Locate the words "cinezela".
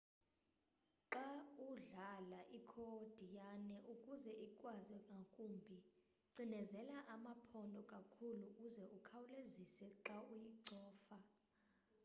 6.33-6.97